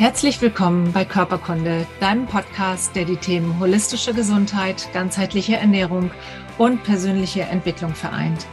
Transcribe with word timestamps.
Herzlich 0.00 0.40
willkommen 0.40 0.92
bei 0.92 1.04
Körperkunde, 1.04 1.86
deinem 2.00 2.24
Podcast, 2.24 2.96
der 2.96 3.04
die 3.04 3.18
Themen 3.18 3.60
holistische 3.60 4.14
Gesundheit, 4.14 4.88
ganzheitliche 4.94 5.56
Ernährung 5.56 6.10
und 6.56 6.82
persönliche 6.84 7.42
Entwicklung 7.42 7.94
vereint. 7.94 8.46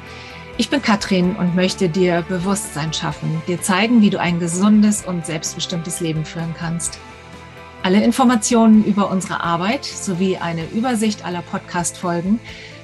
Ich 0.57 0.70
bin 0.70 0.81
Katrin 0.81 1.38
und 1.38 1.55
möchte 1.55 1.88
dir 1.88 2.25
Bewusstsein 2.28 2.91
schaffen, 2.91 3.41
dir 3.47 3.62
zeigen, 3.62 4.02
wie 4.02 4.10
du 4.10 4.20
ein 4.20 4.41
gesundes 4.41 5.05
und 5.05 5.25
selbstbestimmtes 5.25 6.02
Leben 6.02 6.25
führen 6.25 6.54
kannst. 6.54 6.99
Alle 7.82 8.04
Informationen 8.04 8.84
über 8.84 9.10
unsere 9.10 9.40
Arbeit 9.40 9.86
sowie 9.86 10.36
eine 10.36 10.66
Übersicht 10.72 11.24
aller 11.24 11.44
Podcast-Folgen 11.44 12.42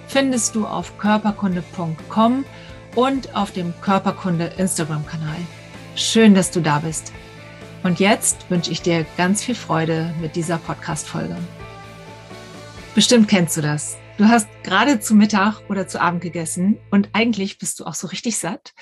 findest 0.07 0.55
du 0.55 0.65
auf 0.65 0.97
körperkunde.com 0.97 2.45
und 2.95 3.35
auf 3.35 3.51
dem 3.51 3.73
Körperkunde 3.81 4.53
Instagram-Kanal. 4.55 5.35
Schön, 5.97 6.33
dass 6.33 6.49
du 6.49 6.61
da 6.61 6.79
bist. 6.79 7.11
Und 7.83 7.99
jetzt 7.99 8.49
wünsche 8.49 8.71
ich 8.71 8.81
dir 8.81 9.05
ganz 9.17 9.43
viel 9.43 9.55
Freude 9.55 10.15
mit 10.21 10.37
dieser 10.37 10.57
Podcast-Folge. 10.57 11.37
Bestimmt 12.95 13.27
kennst 13.27 13.57
du 13.57 13.61
das. 13.61 13.97
Du 14.17 14.25
hast 14.25 14.47
gerade 14.63 15.01
zu 15.01 15.15
Mittag 15.15 15.61
oder 15.69 15.85
zu 15.85 15.99
Abend 15.99 16.21
gegessen 16.21 16.77
und 16.91 17.09
eigentlich 17.11 17.57
bist 17.57 17.79
du 17.79 17.85
auch 17.85 17.95
so 17.95 18.07
richtig 18.07 18.37
satt. 18.37 18.73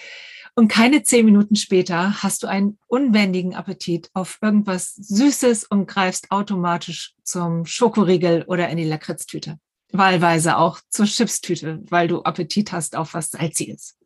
Und 0.53 0.67
keine 0.67 1.01
zehn 1.01 1.25
Minuten 1.25 1.55
später 1.55 2.21
hast 2.21 2.43
du 2.43 2.47
einen 2.47 2.77
unbändigen 2.87 3.55
Appetit 3.55 4.11
auf 4.13 4.37
irgendwas 4.41 4.93
Süßes 4.95 5.63
und 5.63 5.87
greifst 5.87 6.29
automatisch 6.29 7.15
zum 7.23 7.65
Schokoriegel 7.65 8.43
oder 8.47 8.69
in 8.69 8.77
die 8.77 8.83
Lakritztüte. 8.83 9.57
Wahlweise 9.93 10.57
auch 10.57 10.79
zur 10.89 11.05
Chipstüte, 11.05 11.81
weil 11.89 12.07
du 12.07 12.21
Appetit 12.21 12.71
hast 12.71 12.95
auf 12.95 13.13
was 13.15 13.31
Salziges. 13.31 13.97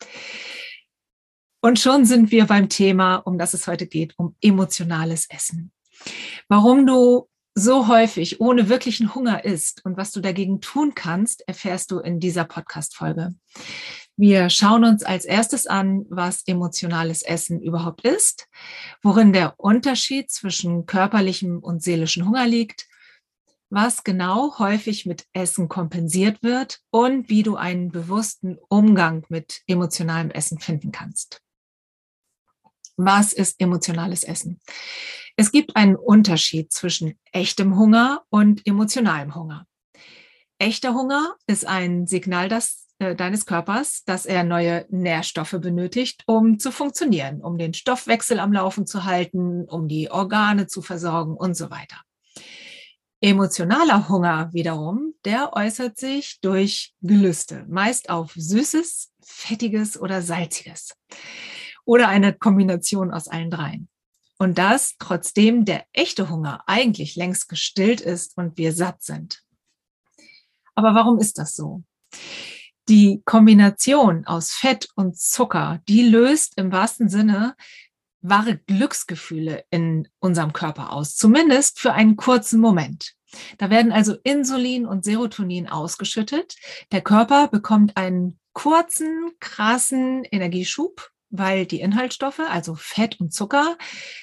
Und 1.66 1.80
schon 1.80 2.06
sind 2.06 2.30
wir 2.30 2.46
beim 2.46 2.70
Thema, 2.70 3.16
um 3.16 3.40
das 3.40 3.56
es 3.56 3.66
heute 3.66 3.88
geht, 3.88 4.14
um 4.18 4.36
emotionales 4.40 5.28
Essen. 5.32 5.72
Warum 6.48 6.86
du 6.86 7.28
so 7.56 7.88
häufig 7.88 8.40
ohne 8.40 8.70
wirklichen 8.70 9.16
Hunger 9.16 9.44
isst 9.46 9.84
und 9.84 9.98
was 9.98 10.12
du 10.12 10.22
dagegen 10.22 10.62
tun 10.62 10.94
kannst, 10.94 11.42
erfährst 11.48 11.90
du 11.90 11.98
in 11.98 12.20
dieser 12.20 12.44
Podcast-Folge. 12.46 13.34
Wir 14.16 14.52
schauen 14.52 14.84
uns 14.84 15.04
als 15.04 15.26
erstes 15.26 15.66
an, 15.66 16.06
was 16.12 16.44
emotionales 16.46 17.24
Essen 17.24 17.60
überhaupt 17.60 18.06
ist, 18.06 18.48
worin 19.02 19.34
der 19.34 19.56
Unterschied 19.60 20.30
zwischen 20.30 20.86
körperlichem 20.86 21.58
und 21.58 21.82
seelischem 21.82 22.28
Hunger 22.28 22.46
liegt, 22.46 22.86
was 23.72 24.04
genau 24.04 24.60
häufig 24.60 25.08
mit 25.08 25.26
Essen 25.34 25.68
kompensiert 25.68 26.44
wird 26.44 26.82
und 26.92 27.28
wie 27.30 27.42
du 27.42 27.56
einen 27.56 27.92
bewussten 27.92 28.60
Umgang 28.70 29.26
mit 29.30 29.64
emotionalem 29.66 30.30
Essen 30.30 30.60
finden 30.60 30.92
kannst. 30.92 31.42
Was 32.98 33.34
ist 33.34 33.60
emotionales 33.60 34.24
Essen? 34.24 34.60
Es 35.36 35.52
gibt 35.52 35.76
einen 35.76 35.96
Unterschied 35.96 36.72
zwischen 36.72 37.20
echtem 37.32 37.78
Hunger 37.78 38.24
und 38.30 38.66
emotionalem 38.66 39.36
Hunger. 39.36 39.68
Echter 40.60 40.94
Hunger 40.94 41.36
ist 41.46 41.68
ein 41.68 42.08
Signal 42.08 42.48
das, 42.48 42.88
äh, 43.00 43.16
deines 43.16 43.46
Körpers, 43.46 44.06
dass 44.06 44.26
er 44.26 44.46
neue 44.46 44.86
Nährstoffe 44.90 45.58
benötigt, 45.60 46.24
um 46.26 46.58
zu 46.58 46.72
funktionieren, 46.72 47.42
um 47.42 47.58
den 47.58 47.74
Stoffwechsel 47.74 48.40
am 48.40 48.54
Laufen 48.54 48.88
zu 48.88 49.04
halten, 49.04 49.66
um 49.66 49.90
die 49.90 50.10
Organe 50.10 50.68
zu 50.68 50.82
versorgen 50.82 51.36
und 51.36 51.58
so 51.58 51.70
weiter. 51.70 51.98
Emotionaler 53.20 54.08
Hunger 54.08 54.54
wiederum, 54.54 55.16
der 55.26 55.52
äußert 55.54 55.98
sich 55.98 56.40
durch 56.40 56.94
Gelüste, 57.02 57.66
meist 57.68 58.10
auf 58.10 58.32
Süßes, 58.36 59.12
Fettiges 59.22 60.00
oder 60.00 60.22
Salziges 60.22 60.94
oder 61.86 62.10
eine 62.10 62.34
Kombination 62.34 63.12
aus 63.12 63.28
allen 63.28 63.52
dreien. 63.52 63.88
Und 64.38 64.58
das, 64.58 64.96
trotzdem 65.00 65.64
der 65.64 65.86
echte 65.94 66.30
Hunger 66.30 66.64
eigentlich 66.68 67.16
längst 67.16 67.48
gestillt 67.48 68.02
ist 68.02 68.38
und 68.38 68.58
wir 68.58 68.74
satt 68.74 69.02
sind. 69.02 69.44
Aber 70.74 70.94
warum 70.94 71.20
ist 71.20 71.38
das 71.38 71.54
so? 71.54 71.84
Die 72.90 73.22
Kombination 73.26 74.26
aus 74.26 74.52
Fett 74.52 74.90
und 74.96 75.18
Zucker, 75.18 75.82
die 75.88 76.04
löst 76.04 76.58
im 76.58 76.72
wahrsten 76.72 77.10
Sinne 77.10 77.56
wahre 78.22 78.58
Glücksgefühle 78.58 79.64
in 79.70 80.08
unserem 80.20 80.52
Körper 80.52 80.92
aus, 80.92 81.16
zumindest 81.16 81.80
für 81.80 81.94
einen 81.94 82.16
kurzen 82.16 82.60
Moment. 82.60 83.14
Da 83.58 83.70
werden 83.70 83.92
also 83.92 84.16
Insulin 84.24 84.86
und 84.86 85.06
Serotonin 85.06 85.68
ausgeschüttet. 85.68 86.56
Der 86.92 87.02
Körper 87.02 87.48
bekommt 87.48 87.98
einen 87.98 88.40
kurzen, 88.54 89.32
krassen 89.40 90.24
Energieschub 90.24 91.12
weil 91.30 91.66
die 91.66 91.82
Inhaltsstoffe, 91.82 92.40
also 92.40 92.76
Fett 92.76 93.20
und 93.20 93.34
Zucker, 93.34 93.78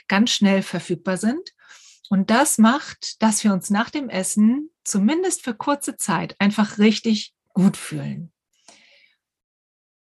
ganz 0.08 0.30
schnell 0.30 0.62
verfügbar 0.62 1.16
sind. 1.16 1.52
Und 2.08 2.30
das 2.30 2.58
macht, 2.58 3.22
dass 3.22 3.42
wir 3.44 3.52
uns 3.52 3.70
nach 3.70 3.90
dem 3.90 4.08
Essen 4.08 4.70
zumindest 4.84 5.42
für 5.42 5.54
kurze 5.54 5.96
Zeit 5.96 6.36
einfach 6.38 6.78
richtig 6.78 7.32
gut 7.48 7.76
fühlen. 7.76 8.32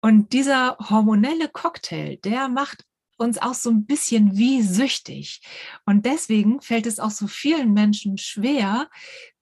Und 0.01 0.33
dieser 0.33 0.77
hormonelle 0.79 1.49
Cocktail, 1.49 2.17
der 2.17 2.49
macht 2.49 2.85
uns 3.19 3.39
auch 3.39 3.55
so 3.55 3.71
ein 3.71 3.87
bisschen 3.87 4.37
wie 4.37 4.63
süchtig. 4.63 5.43
Und 5.87 6.07
deswegen 6.07 6.61
fällt 6.61 6.87
es 6.87 6.99
auch 6.99 7.11
so 7.11 7.29
vielen 7.29 7.73
Menschen 7.73 8.19
schwer, 8.19 8.91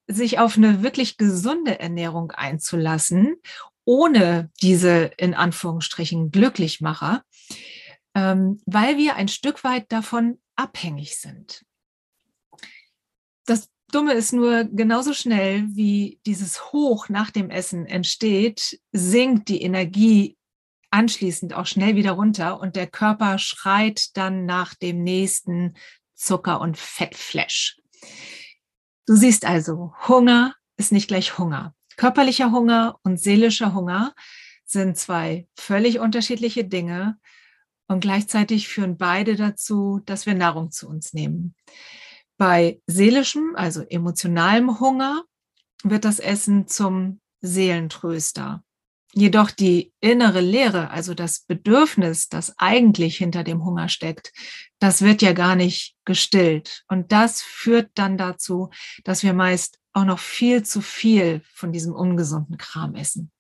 sich 0.07 0.39
auf 0.39 0.57
eine 0.57 0.83
wirklich 0.83 1.17
gesunde 1.17 1.79
Ernährung 1.79 2.33
einzulassen 2.33 3.37
ohne 3.91 4.51
diese 4.63 5.11
in 5.17 5.35
Anführungsstrichen 5.35 6.31
Glücklichmacher, 6.31 7.25
ähm, 8.15 8.61
weil 8.67 8.97
wir 8.97 9.17
ein 9.17 9.29
Stück 9.29 9.65
weit 9.65 9.91
davon 9.93 10.41
abhängig 10.57 11.17
sind. 11.17 11.65
Das 13.47 13.69
Dumme 13.91 14.13
ist 14.15 14.33
nur, 14.33 14.65
genauso 14.65 15.15
schnell 15.15 15.67
wie 15.69 16.21
dieses 16.27 16.73
Hoch 16.73 17.09
nach 17.09 17.31
dem 17.31 17.51
Essen 17.51 17.87
entsteht, 17.87 18.81
sinkt 18.93 19.49
die 19.49 19.63
Energie 19.63 20.37
anschließend 20.91 21.55
auch 21.55 21.67
schnell 21.67 21.97
wieder 21.97 22.13
runter 22.13 22.61
und 22.61 22.77
der 22.77 22.87
Körper 22.87 23.39
schreit 23.39 24.17
dann 24.17 24.45
nach 24.45 24.75
dem 24.75 25.03
nächsten 25.03 25.75
Zucker- 26.15 26.61
und 26.61 26.77
Fettflash. 26.77 27.79
Du 29.07 29.17
siehst 29.17 29.45
also, 29.45 29.93
Hunger 30.07 30.55
ist 30.77 30.93
nicht 30.93 31.09
gleich 31.09 31.39
Hunger. 31.39 31.75
Körperlicher 31.97 32.53
Hunger 32.53 32.99
und 33.03 33.21
seelischer 33.21 33.75
Hunger 33.75 34.15
sind 34.65 34.97
zwei 34.97 35.49
völlig 35.57 35.99
unterschiedliche 35.99 36.65
Dinge 36.65 37.19
und 37.91 37.99
gleichzeitig 37.99 38.69
führen 38.69 38.97
beide 38.97 39.35
dazu, 39.35 40.01
dass 40.07 40.25
wir 40.25 40.35
Nahrung 40.35 40.71
zu 40.71 40.89
uns 40.89 41.13
nehmen. 41.13 41.57
Bei 42.39 42.81
seelischem, 42.87 43.57
also 43.57 43.83
emotionalem 43.83 44.79
Hunger 44.79 45.25
wird 45.83 46.05
das 46.05 46.21
Essen 46.21 46.69
zum 46.69 47.21
Seelentröster. 47.41 48.63
Jedoch 49.13 49.51
die 49.51 49.93
innere 49.99 50.41
Leere, 50.41 50.91
also 50.91 51.15
das 51.15 51.41
Bedürfnis, 51.41 52.29
das 52.29 52.57
eigentlich 52.59 53.17
hinter 53.17 53.43
dem 53.43 53.65
Hunger 53.65 53.89
steckt, 53.89 54.33
das 54.79 55.03
wird 55.03 55.21
ja 55.21 55.33
gar 55.33 55.57
nicht 55.57 55.97
gestillt. 56.05 56.85
Und 56.87 57.11
das 57.11 57.43
führt 57.43 57.91
dann 57.97 58.17
dazu, 58.17 58.71
dass 59.03 59.25
wir 59.25 59.33
meist 59.33 59.81
auch 59.95 60.05
noch 60.05 60.21
viel 60.21 60.63
zu 60.63 60.81
viel 60.81 61.43
von 61.55 61.73
diesem 61.73 61.93
ungesunden 61.93 62.57
Kram 62.57 62.95
essen. 62.95 63.33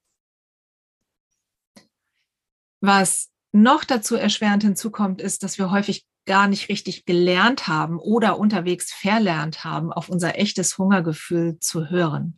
Was 2.80 3.30
noch 3.52 3.84
dazu 3.84 4.16
erschwerend 4.16 4.62
hinzukommt, 4.62 5.20
ist, 5.20 5.42
dass 5.42 5.58
wir 5.58 5.70
häufig 5.70 6.04
gar 6.26 6.48
nicht 6.48 6.68
richtig 6.68 7.06
gelernt 7.06 7.66
haben 7.66 7.98
oder 7.98 8.38
unterwegs 8.38 8.92
verlernt 8.92 9.64
haben, 9.64 9.92
auf 9.92 10.08
unser 10.08 10.38
echtes 10.38 10.78
Hungergefühl 10.78 11.58
zu 11.58 11.90
hören. 11.90 12.36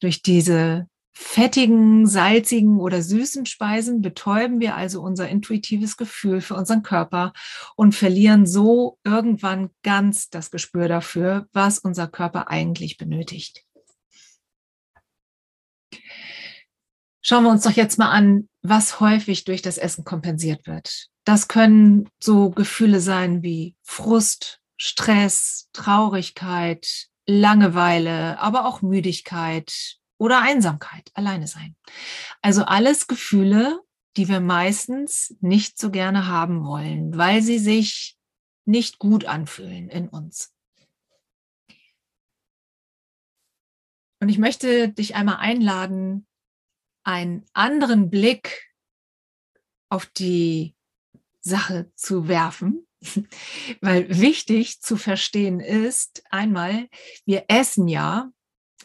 Durch 0.00 0.22
diese 0.22 0.86
fettigen, 1.20 2.06
salzigen 2.06 2.78
oder 2.78 3.02
süßen 3.02 3.44
Speisen 3.44 4.02
betäuben 4.02 4.60
wir 4.60 4.76
also 4.76 5.02
unser 5.02 5.28
intuitives 5.28 5.96
Gefühl 5.96 6.40
für 6.40 6.54
unseren 6.54 6.84
Körper 6.84 7.32
und 7.74 7.92
verlieren 7.96 8.46
so 8.46 8.98
irgendwann 9.02 9.70
ganz 9.82 10.30
das 10.30 10.52
Gespür 10.52 10.86
dafür, 10.86 11.48
was 11.52 11.80
unser 11.80 12.06
Körper 12.06 12.48
eigentlich 12.48 12.98
benötigt. 12.98 13.64
Schauen 17.28 17.44
wir 17.44 17.50
uns 17.50 17.64
doch 17.64 17.72
jetzt 17.72 17.98
mal 17.98 18.08
an, 18.08 18.48
was 18.62 19.00
häufig 19.00 19.44
durch 19.44 19.60
das 19.60 19.76
Essen 19.76 20.02
kompensiert 20.02 20.66
wird. 20.66 21.08
Das 21.24 21.46
können 21.46 22.08
so 22.18 22.48
Gefühle 22.48 23.00
sein 23.00 23.42
wie 23.42 23.76
Frust, 23.82 24.62
Stress, 24.78 25.68
Traurigkeit, 25.74 27.08
Langeweile, 27.26 28.38
aber 28.38 28.64
auch 28.64 28.80
Müdigkeit, 28.80 29.98
oder 30.16 30.40
Einsamkeit, 30.40 31.10
alleine 31.12 31.46
sein. 31.46 31.76
Also 32.40 32.64
alles 32.64 33.08
Gefühle, 33.08 33.78
die 34.16 34.28
wir 34.28 34.40
meistens 34.40 35.36
nicht 35.42 35.78
so 35.78 35.90
gerne 35.90 36.28
haben 36.28 36.64
wollen, 36.64 37.14
weil 37.18 37.42
sie 37.42 37.58
sich 37.58 38.16
nicht 38.64 38.98
gut 38.98 39.26
anfühlen 39.26 39.90
in 39.90 40.08
uns. 40.08 40.54
Und 44.18 44.30
ich 44.30 44.38
möchte 44.38 44.88
dich 44.88 45.14
einmal 45.14 45.36
einladen, 45.36 46.24
einen 47.08 47.44
anderen 47.54 48.10
Blick 48.10 48.70
auf 49.88 50.06
die 50.06 50.76
Sache 51.40 51.90
zu 51.94 52.28
werfen 52.28 52.88
Weil 53.80 54.08
wichtig 54.20 54.80
zu 54.80 54.96
verstehen 54.96 55.60
ist, 55.60 56.22
einmal, 56.30 56.88
wir 57.24 57.44
essen 57.48 57.88
ja, 57.88 58.30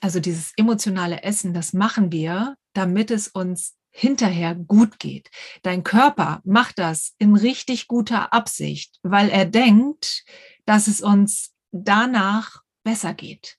also 0.01 0.19
dieses 0.19 0.53
emotionale 0.57 1.23
Essen, 1.23 1.53
das 1.53 1.73
machen 1.73 2.11
wir, 2.11 2.55
damit 2.73 3.11
es 3.11 3.27
uns 3.27 3.75
hinterher 3.91 4.55
gut 4.55 4.99
geht. 4.99 5.29
Dein 5.61 5.83
Körper 5.83 6.41
macht 6.43 6.79
das 6.79 7.13
in 7.19 7.35
richtig 7.35 7.87
guter 7.87 8.33
Absicht, 8.33 8.99
weil 9.03 9.29
er 9.29 9.45
denkt, 9.45 10.23
dass 10.65 10.87
es 10.87 11.01
uns 11.01 11.53
danach 11.71 12.61
besser 12.83 13.13
geht. 13.13 13.57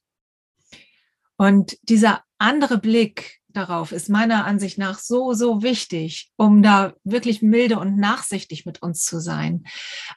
Und 1.37 1.79
dieser 1.83 2.25
andere 2.39 2.79
Blick 2.79 3.41
darauf 3.57 3.93
ist 3.93 4.09
meiner 4.09 4.45
Ansicht 4.45 4.79
nach 4.79 4.99
so, 4.99 5.33
so 5.33 5.63
wichtig, 5.63 6.31
um 6.37 6.63
da 6.63 6.95
wirklich 7.05 7.43
milde 7.43 7.79
und 7.79 7.97
nachsichtig 7.97 8.67
mit 8.67 8.83
uns 8.83 9.05
zu 9.05 9.21
sein. 9.21 9.65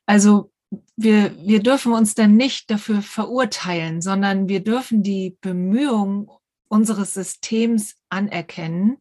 Also 0.05 0.51
wir, 0.95 1.35
wir 1.45 1.61
dürfen 1.61 1.93
uns 1.93 2.15
dann 2.15 2.35
nicht 2.35 2.69
dafür 2.69 3.01
verurteilen, 3.01 4.01
sondern 4.01 4.49
wir 4.49 4.63
dürfen 4.63 5.03
die 5.03 5.37
Bemühungen 5.41 6.27
unseres 6.67 7.13
Systems 7.13 7.95
anerkennen, 8.09 8.97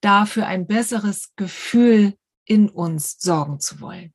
dafür 0.00 0.46
ein 0.46 0.66
besseres 0.66 1.34
Gefühl 1.36 2.14
in 2.46 2.68
uns 2.68 3.18
sorgen 3.18 3.60
zu 3.60 3.80
wollen. 3.80 4.14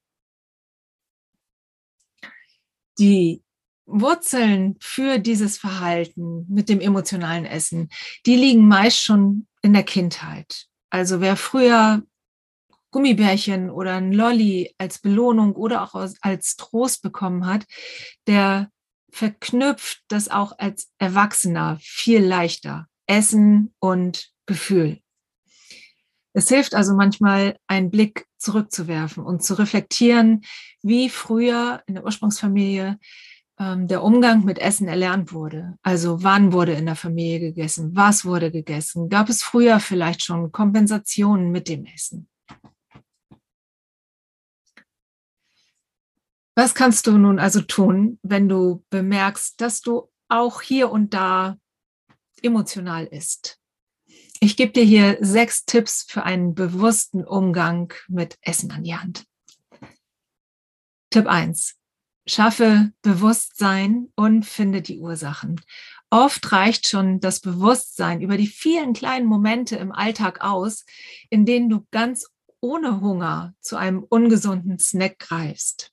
Die 2.97 3.43
Wurzeln 3.87 4.75
für 4.79 5.17
dieses 5.17 5.57
Verhalten 5.57 6.45
mit 6.49 6.69
dem 6.69 6.79
emotionalen 6.79 7.45
Essen, 7.45 7.89
die 8.25 8.35
liegen 8.35 8.67
meist 8.67 9.01
schon 9.01 9.47
in 9.61 9.73
der 9.73 9.83
Kindheit. 9.83 10.67
Also 10.89 11.21
wer 11.21 11.35
früher 11.35 12.03
Gummibärchen 12.91 13.69
oder 13.69 13.95
ein 13.95 14.11
Lolli 14.11 14.73
als 14.77 14.99
Belohnung 14.99 15.53
oder 15.53 15.83
auch 15.83 15.95
als 16.21 16.55
Trost 16.57 17.01
bekommen 17.01 17.45
hat, 17.45 17.65
der 18.27 18.69
verknüpft 19.09 20.03
das 20.09 20.29
auch 20.29 20.53
als 20.57 20.89
Erwachsener 20.99 21.77
viel 21.81 22.23
leichter. 22.23 22.87
Essen 23.07 23.73
und 23.79 24.31
Gefühl. 24.45 24.99
Es 26.33 26.49
hilft 26.49 26.75
also 26.75 26.93
manchmal, 26.93 27.57
einen 27.67 27.89
Blick 27.89 28.27
zurückzuwerfen 28.37 29.23
und 29.23 29.43
zu 29.43 29.55
reflektieren, 29.55 30.43
wie 30.83 31.09
früher 31.09 31.81
in 31.87 31.95
der 31.95 32.03
Ursprungsfamilie 32.03 32.99
der 33.59 34.04
Umgang 34.04 34.45
mit 34.45 34.59
Essen 34.59 34.88
erlernt 34.88 35.33
wurde. 35.33 35.77
Also 35.81 36.21
wann 36.21 36.54
wurde 36.54 36.74
in 36.74 36.86
der 36.86 36.95
Familie 36.95 37.39
gegessen, 37.39 37.95
was 37.95 38.24
wurde 38.24 38.51
gegessen, 38.51 39.09
gab 39.09 39.30
es 39.30 39.42
früher 39.42 39.80
vielleicht 39.80 40.24
schon 40.24 40.51
Kompensationen 40.51 41.51
mit 41.51 41.68
dem 41.68 41.86
Essen. 41.86 42.30
Was 46.56 46.74
kannst 46.74 47.06
du 47.07 47.18
nun 47.18 47.39
also 47.39 47.62
tun, 47.62 48.19
wenn 48.24 48.50
du 48.50 48.83
bemerkst, 48.89 49.62
dass 49.62 49.81
du 49.81 50.09
auch 50.27 50.62
hier 50.62 50.92
und 50.92 51.13
da 51.13 51.57
emotional 52.42 53.06
ist? 53.06 53.59
Ich 54.39 54.56
gebe 54.56 54.71
dir 54.71 54.83
hier 54.83 55.18
sechs 55.19 55.65
Tipps 55.65 56.04
für 56.07 56.24
einen 56.24 56.54
bewussten 56.54 57.24
Umgang 57.24 57.94
mit 58.07 58.38
Essen 58.42 58.71
an 58.71 58.83
die 58.83 58.95
Hand. 58.95 59.25
Tipp 61.12 61.27
1. 61.27 61.75
Schaffe 62.27 62.91
Bewusstsein 63.01 64.09
und 64.15 64.45
finde 64.45 64.81
die 64.81 65.00
Ursachen. 65.00 65.62
Oft 66.09 66.51
reicht 66.51 66.88
schon 66.88 67.19
das 67.19 67.39
Bewusstsein 67.39 68.21
über 68.21 68.38
die 68.38 68.47
vielen 68.47 68.94
kleinen 68.94 69.25
Momente 69.25 69.75
im 69.75 69.91
Alltag 69.91 70.41
aus, 70.41 70.85
in 71.29 71.45
denen 71.45 71.69
du 71.69 71.85
ganz 71.91 72.27
ohne 72.62 73.01
Hunger 73.01 73.53
zu 73.62 73.75
einem 73.75 74.03
ungesunden 74.03 74.79
Snack 74.79 75.19
greifst. 75.19 75.91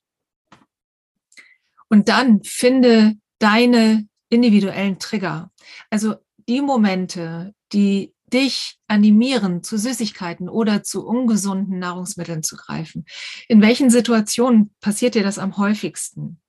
Und 1.89 2.09
dann 2.09 2.43
finde 2.43 3.15
deine 3.39 4.07
individuellen 4.29 4.99
Trigger. 4.99 5.51
Also 5.89 6.15
die 6.47 6.61
Momente, 6.61 7.53
die 7.73 8.14
dich 8.35 8.77
animieren, 8.87 9.63
zu 9.63 9.77
Süßigkeiten 9.77 10.49
oder 10.49 10.83
zu 10.83 11.07
ungesunden 11.07 11.79
Nahrungsmitteln 11.79 12.43
zu 12.43 12.57
greifen? 12.57 13.05
In 13.47 13.61
welchen 13.61 13.89
Situationen 13.89 14.75
passiert 14.81 15.15
dir 15.15 15.23
das 15.23 15.39
am 15.39 15.57
häufigsten? 15.57 16.39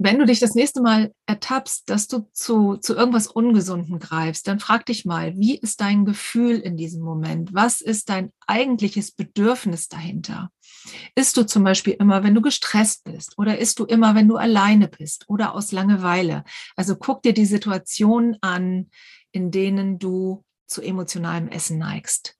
Wenn 0.00 0.20
du 0.20 0.26
dich 0.26 0.38
das 0.38 0.54
nächste 0.54 0.80
Mal 0.80 1.12
ertappst, 1.26 1.90
dass 1.90 2.06
du 2.06 2.28
zu, 2.32 2.76
zu 2.76 2.94
irgendwas 2.94 3.26
Ungesunden 3.26 3.98
greifst, 3.98 4.46
dann 4.46 4.60
frag 4.60 4.86
dich 4.86 5.04
mal, 5.04 5.36
wie 5.36 5.58
ist 5.58 5.80
dein 5.80 6.04
Gefühl 6.04 6.60
in 6.60 6.76
diesem 6.76 7.02
Moment? 7.02 7.52
Was 7.52 7.80
ist 7.80 8.08
dein 8.08 8.32
eigentliches 8.46 9.10
Bedürfnis 9.10 9.88
dahinter? 9.88 10.52
Isst 11.16 11.36
du 11.36 11.44
zum 11.44 11.64
Beispiel 11.64 11.96
immer, 11.98 12.22
wenn 12.22 12.34
du 12.34 12.40
gestresst 12.40 13.02
bist? 13.02 13.36
Oder 13.38 13.58
isst 13.58 13.80
du 13.80 13.86
immer, 13.86 14.14
wenn 14.14 14.28
du 14.28 14.36
alleine 14.36 14.86
bist? 14.86 15.24
Oder 15.28 15.54
aus 15.54 15.72
Langeweile? 15.72 16.44
Also 16.76 16.94
guck 16.94 17.22
dir 17.22 17.34
die 17.34 17.46
Situation 17.46 18.36
an, 18.40 18.90
in 19.32 19.50
denen 19.50 19.98
du 19.98 20.44
zu 20.66 20.82
emotionalem 20.82 21.48
Essen 21.48 21.78
neigst. 21.78 22.36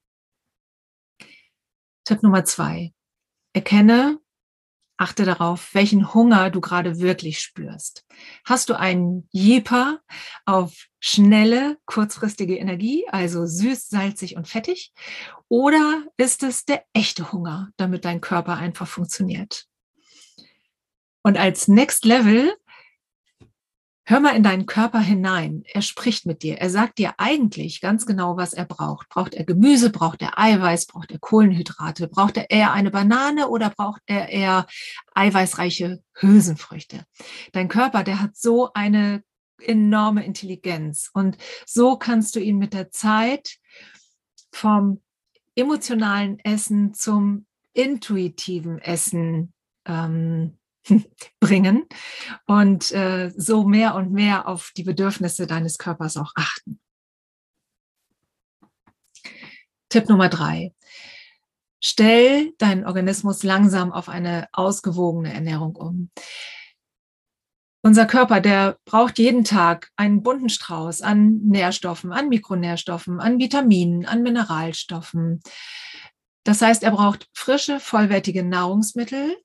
Tipp 2.05 2.23
Nummer 2.23 2.45
zwei. 2.45 2.93
Erkenne, 3.53 4.19
achte 4.99 5.25
darauf, 5.25 5.75
welchen 5.75 6.13
Hunger 6.13 6.51
du 6.51 6.61
gerade 6.61 6.99
wirklich 6.99 7.39
spürst. 7.41 8.05
Hast 8.45 8.69
du 8.69 8.79
einen 8.79 9.29
Jeeper 9.31 10.01
auf 10.45 10.87
schnelle, 11.01 11.79
kurzfristige 11.87 12.57
Energie, 12.57 13.07
also 13.09 13.47
süß, 13.47 13.89
salzig 13.89 14.37
und 14.37 14.49
fettig? 14.49 14.93
Oder 15.49 16.05
ist 16.17 16.43
es 16.43 16.65
der 16.65 16.85
echte 16.93 17.33
Hunger, 17.33 17.71
damit 17.77 18.05
dein 18.05 18.21
Körper 18.21 18.57
einfach 18.57 18.89
funktioniert? 18.89 19.67
Und 21.23 21.37
als 21.37 21.69
Next 21.69 22.05
Level 22.05 22.53
Hör 24.11 24.21
mal 24.21 24.35
in 24.35 24.43
deinen 24.43 24.65
Körper 24.65 25.01
hinein. 25.01 25.65
Er 25.67 25.83
spricht 25.83 26.25
mit 26.25 26.43
dir. 26.43 26.57
Er 26.57 26.71
sagt 26.71 26.97
dir 26.97 27.13
eigentlich 27.19 27.83
ganz 27.83 28.07
genau, 28.07 28.39
was 28.39 28.55
er 28.55 28.65
braucht. 28.65 29.11
Braucht 29.11 29.35
er 29.35 29.45
Gemüse? 29.45 29.91
Braucht 29.91 30.23
er 30.23 30.39
Eiweiß? 30.39 30.87
Braucht 30.87 31.11
er 31.11 31.19
Kohlenhydrate? 31.19 32.09
Braucht 32.09 32.39
er 32.39 32.49
eher 32.49 32.73
eine 32.73 32.91
Banane 32.91 33.49
oder 33.49 33.69
braucht 33.69 34.01
er 34.07 34.31
eher 34.31 34.67
eiweißreiche 35.15 36.03
Hülsenfrüchte? 36.15 37.05
Dein 37.53 37.69
Körper, 37.69 38.03
der 38.03 38.23
hat 38.23 38.35
so 38.35 38.73
eine 38.73 39.23
enorme 39.61 40.25
Intelligenz. 40.25 41.11
Und 41.13 41.37
so 41.67 41.99
kannst 41.99 42.35
du 42.35 42.41
ihn 42.41 42.57
mit 42.57 42.73
der 42.73 42.91
Zeit 42.91 43.59
vom 44.53 45.03
emotionalen 45.55 46.39
Essen 46.39 46.95
zum 46.95 47.45
intuitiven 47.75 48.79
Essen 48.79 49.53
ähm, 49.85 50.58
bringen 51.41 51.87
und 52.47 52.93
äh, 52.93 53.31
so 53.37 53.65
mehr 53.65 53.95
und 53.95 54.13
mehr 54.13 54.49
auf 54.49 54.73
die 54.77 54.85
Bedürfnisse 54.85 55.47
deines 55.47 55.79
Körpers 55.79 56.17
auch 56.17 56.33
achten. 56.35 56.81
Tipp 59.89 60.09
Nummer 60.09 60.29
drei. 60.29 60.75
Stell 61.81 62.53
deinen 62.59 62.85
Organismus 62.85 63.43
langsam 63.43 63.93
auf 63.93 64.09
eine 64.09 64.49
ausgewogene 64.53 65.33
Ernährung 65.33 65.77
um. 65.77 66.11
Unser 67.83 68.07
Körper, 68.07 68.41
der 68.41 68.77
braucht 68.85 69.19
jeden 69.19 69.45
Tag 69.45 69.91
einen 69.97 70.23
bunten 70.23 70.49
Strauß 70.49 71.01
an 71.01 71.41
Nährstoffen, 71.45 72.13
an 72.13 72.29
Mikronährstoffen, 72.29 73.21
an 73.21 73.39
Vitaminen, 73.39 74.05
an 74.05 74.23
Mineralstoffen. 74.23 75.41
Das 76.45 76.61
heißt, 76.61 76.83
er 76.83 76.91
braucht 76.91 77.29
frische, 77.33 77.79
vollwertige 77.79 78.43
Nahrungsmittel, 78.43 79.37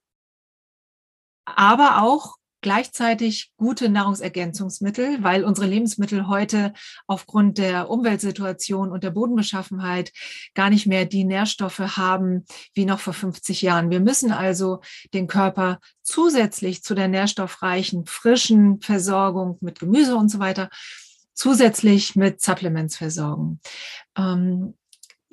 aber 1.45 2.01
auch 2.01 2.35
gleichzeitig 2.63 3.51
gute 3.57 3.89
Nahrungsergänzungsmittel, 3.89 5.21
weil 5.21 5.43
unsere 5.43 5.67
Lebensmittel 5.67 6.27
heute 6.27 6.73
aufgrund 7.05 7.59
der 7.59 7.89
Umweltsituation 7.89 8.91
und 8.91 9.03
der 9.03 9.11
Bodenbeschaffenheit 9.11 10.11
gar 10.55 10.71
nicht 10.71 10.87
mehr 10.87 11.05
die 11.05 11.25
Nährstoffe 11.25 11.79
haben 11.79 12.45
wie 12.73 12.85
noch 12.85 12.99
vor 12.99 13.13
50 13.13 13.61
Jahren. 13.61 13.91
Wir 13.91 13.99
müssen 13.99 14.31
also 14.31 14.79
den 15.13 15.27
Körper 15.27 15.79
zusätzlich 16.01 16.83
zu 16.83 16.95
der 16.95 17.09
nährstoffreichen, 17.09 18.05
frischen 18.05 18.81
Versorgung 18.81 19.57
mit 19.61 19.79
Gemüse 19.79 20.15
und 20.15 20.29
so 20.29 20.39
weiter 20.39 20.69
zusätzlich 21.35 22.15
mit 22.15 22.41
Supplements 22.41 22.95
versorgen. 22.95 23.59
Ähm, 24.17 24.75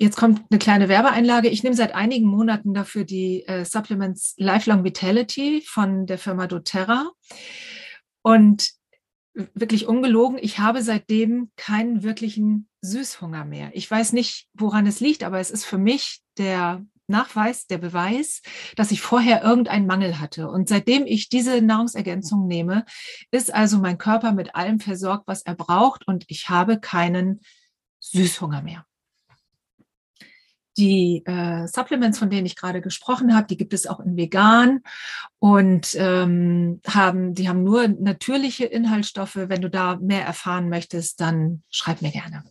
Jetzt 0.01 0.17
kommt 0.17 0.41
eine 0.49 0.57
kleine 0.57 0.89
Werbeeinlage. 0.89 1.47
Ich 1.47 1.61
nehme 1.61 1.75
seit 1.75 1.93
einigen 1.93 2.25
Monaten 2.25 2.73
dafür 2.73 3.03
die 3.03 3.45
äh, 3.45 3.65
Supplements 3.65 4.33
Lifelong 4.37 4.83
Vitality 4.83 5.61
von 5.63 6.07
der 6.07 6.17
Firma 6.17 6.47
doTERRA. 6.47 7.11
Und 8.23 8.71
wirklich 9.35 9.85
ungelogen, 9.85 10.39
ich 10.41 10.57
habe 10.57 10.81
seitdem 10.81 11.51
keinen 11.55 12.01
wirklichen 12.01 12.67
Süßhunger 12.81 13.45
mehr. 13.45 13.69
Ich 13.75 13.91
weiß 13.91 14.13
nicht, 14.13 14.47
woran 14.55 14.87
es 14.87 15.01
liegt, 15.01 15.23
aber 15.23 15.39
es 15.39 15.51
ist 15.51 15.65
für 15.65 15.77
mich 15.77 16.21
der 16.39 16.83
Nachweis, 17.05 17.67
der 17.67 17.77
Beweis, 17.77 18.41
dass 18.75 18.89
ich 18.89 19.01
vorher 19.01 19.43
irgendeinen 19.43 19.85
Mangel 19.85 20.19
hatte. 20.19 20.49
Und 20.49 20.67
seitdem 20.67 21.05
ich 21.05 21.29
diese 21.29 21.61
Nahrungsergänzung 21.61 22.47
nehme, 22.47 22.85
ist 23.29 23.53
also 23.53 23.77
mein 23.77 23.99
Körper 23.99 24.31
mit 24.31 24.55
allem 24.55 24.79
versorgt, 24.79 25.27
was 25.27 25.43
er 25.43 25.53
braucht 25.53 26.07
und 26.07 26.25
ich 26.27 26.49
habe 26.49 26.79
keinen 26.79 27.41
Süßhunger 27.99 28.63
mehr. 28.63 28.83
Die 30.77 31.23
äh, 31.25 31.67
Supplements, 31.67 32.17
von 32.17 32.29
denen 32.29 32.45
ich 32.45 32.55
gerade 32.55 32.81
gesprochen 32.81 33.35
habe, 33.35 33.47
die 33.47 33.57
gibt 33.57 33.73
es 33.73 33.87
auch 33.87 33.99
in 33.99 34.15
vegan 34.15 34.81
und 35.39 35.95
ähm, 35.95 36.79
haben, 36.87 37.33
die 37.33 37.49
haben 37.49 37.63
nur 37.63 37.87
natürliche 37.89 38.65
Inhaltsstoffe. 38.65 39.35
Wenn 39.35 39.61
du 39.61 39.69
da 39.69 39.97
mehr 39.97 40.25
erfahren 40.25 40.69
möchtest, 40.69 41.19
dann 41.19 41.63
schreib 41.69 42.01
mir 42.01 42.11
gerne. 42.11 42.43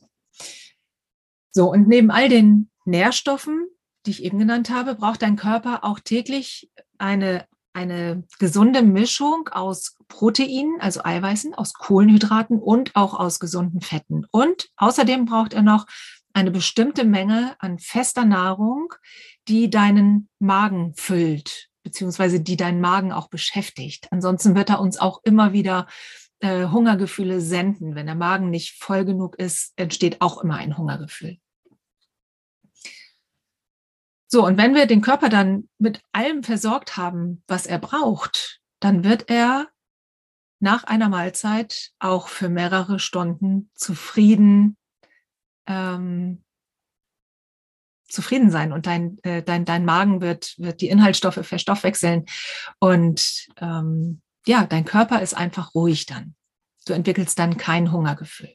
So, 1.52 1.70
und 1.70 1.88
neben 1.88 2.10
all 2.10 2.28
den 2.28 2.70
Nährstoffen, 2.84 3.66
die 4.06 4.10
ich 4.10 4.22
eben 4.22 4.38
genannt 4.38 4.70
habe, 4.70 4.94
braucht 4.94 5.22
dein 5.22 5.36
Körper 5.36 5.84
auch 5.84 5.98
täglich 5.98 6.70
eine, 6.98 7.46
eine 7.72 8.24
gesunde 8.38 8.82
Mischung 8.82 9.48
aus 9.48 9.96
Proteinen, 10.08 10.80
also 10.80 11.02
Eiweißen, 11.04 11.54
aus 11.54 11.74
Kohlenhydraten 11.74 12.58
und 12.58 12.96
auch 12.96 13.14
aus 13.14 13.40
gesunden 13.40 13.80
Fetten. 13.80 14.26
Und 14.30 14.68
außerdem 14.76 15.24
braucht 15.24 15.54
er 15.54 15.62
noch 15.62 15.86
eine 16.32 16.50
bestimmte 16.50 17.04
Menge 17.04 17.56
an 17.58 17.78
fester 17.78 18.24
Nahrung, 18.24 18.92
die 19.48 19.70
deinen 19.70 20.28
Magen 20.38 20.94
füllt, 20.94 21.68
beziehungsweise 21.82 22.40
die 22.40 22.56
deinen 22.56 22.80
Magen 22.80 23.12
auch 23.12 23.28
beschäftigt. 23.28 24.08
Ansonsten 24.10 24.54
wird 24.54 24.70
er 24.70 24.80
uns 24.80 24.98
auch 24.98 25.20
immer 25.24 25.52
wieder 25.52 25.86
äh, 26.40 26.66
Hungergefühle 26.66 27.40
senden. 27.40 27.94
Wenn 27.94 28.06
der 28.06 28.14
Magen 28.14 28.50
nicht 28.50 28.82
voll 28.82 29.04
genug 29.04 29.36
ist, 29.36 29.72
entsteht 29.76 30.20
auch 30.20 30.42
immer 30.42 30.56
ein 30.56 30.76
Hungergefühl. 30.76 31.38
So, 34.26 34.46
und 34.46 34.56
wenn 34.56 34.74
wir 34.74 34.86
den 34.86 35.00
Körper 35.00 35.28
dann 35.28 35.68
mit 35.78 36.00
allem 36.12 36.44
versorgt 36.44 36.96
haben, 36.96 37.42
was 37.48 37.66
er 37.66 37.78
braucht, 37.78 38.60
dann 38.78 39.02
wird 39.02 39.28
er 39.28 39.68
nach 40.60 40.84
einer 40.84 41.08
Mahlzeit 41.08 41.90
auch 41.98 42.28
für 42.28 42.48
mehrere 42.48 43.00
Stunden 43.00 43.70
zufrieden 43.74 44.76
ähm, 45.66 46.42
zufrieden 48.08 48.50
sein 48.50 48.72
und 48.72 48.86
dein, 48.86 49.18
äh, 49.22 49.42
dein, 49.42 49.64
dein 49.64 49.84
Magen 49.84 50.20
wird, 50.20 50.54
wird 50.58 50.80
die 50.80 50.88
Inhaltsstoffe 50.88 51.40
verstoffwechseln 51.46 52.26
und 52.78 53.48
ähm, 53.58 54.20
ja, 54.46 54.66
dein 54.66 54.84
Körper 54.84 55.22
ist 55.22 55.34
einfach 55.34 55.74
ruhig 55.74 56.06
dann. 56.06 56.34
Du 56.86 56.92
entwickelst 56.92 57.38
dann 57.38 57.56
kein 57.56 57.92
Hungergefühl. 57.92 58.54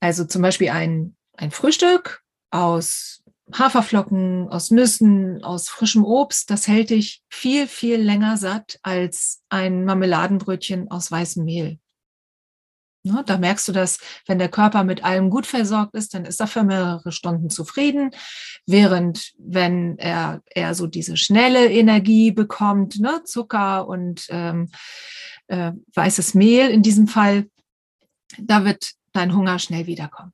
Also 0.00 0.24
zum 0.24 0.42
Beispiel 0.42 0.70
ein, 0.70 1.16
ein 1.36 1.50
Frühstück 1.50 2.22
aus 2.50 3.24
Haferflocken, 3.52 4.48
aus 4.48 4.70
Nüssen, 4.70 5.42
aus 5.42 5.68
frischem 5.68 6.04
Obst, 6.04 6.50
das 6.50 6.66
hält 6.66 6.90
dich 6.90 7.22
viel, 7.28 7.66
viel 7.66 7.96
länger 7.96 8.36
satt 8.36 8.78
als 8.82 9.42
ein 9.48 9.84
Marmeladenbrötchen 9.84 10.90
aus 10.90 11.10
weißem 11.10 11.44
Mehl. 11.44 11.78
Ne, 13.06 13.22
da 13.24 13.38
merkst 13.38 13.68
du 13.68 13.72
dass 13.72 14.00
wenn 14.26 14.40
der 14.40 14.48
Körper 14.48 14.82
mit 14.82 15.04
allem 15.04 15.30
gut 15.30 15.46
versorgt 15.46 15.94
ist, 15.94 16.12
dann 16.12 16.24
ist 16.24 16.40
er 16.40 16.48
für 16.48 16.64
mehrere 16.64 17.12
Stunden 17.12 17.50
zufrieden. 17.50 18.10
Während 18.66 19.32
wenn 19.38 19.96
er 19.98 20.42
eher 20.52 20.74
so 20.74 20.88
diese 20.88 21.16
schnelle 21.16 21.70
Energie 21.70 22.32
bekommt, 22.32 22.98
ne, 22.98 23.22
Zucker 23.24 23.86
und 23.86 24.26
ähm, 24.30 24.70
äh, 25.46 25.70
weißes 25.94 26.34
Mehl 26.34 26.68
in 26.68 26.82
diesem 26.82 27.06
Fall, 27.06 27.48
da 28.38 28.64
wird 28.64 28.94
dein 29.12 29.36
Hunger 29.36 29.60
schnell 29.60 29.86
wiederkommen. 29.86 30.32